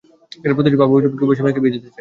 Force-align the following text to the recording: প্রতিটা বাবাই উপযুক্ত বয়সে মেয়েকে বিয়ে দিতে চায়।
প্রতিটা 0.47 0.77
বাবাই 0.81 0.97
উপযুক্ত 0.99 1.21
বয়সে 1.27 1.43
মেয়েকে 1.43 1.61
বিয়ে 1.61 1.73
দিতে 1.75 1.83
চায়। 1.83 1.89